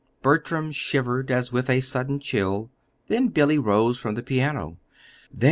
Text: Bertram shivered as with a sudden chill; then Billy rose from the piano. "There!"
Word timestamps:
Bertram 0.23 0.71
shivered 0.71 1.29
as 1.29 1.51
with 1.51 1.69
a 1.69 1.79
sudden 1.79 2.19
chill; 2.19 2.71
then 3.05 3.27
Billy 3.27 3.59
rose 3.59 3.99
from 3.99 4.15
the 4.15 4.23
piano. 4.23 4.77
"There!" 5.31 5.39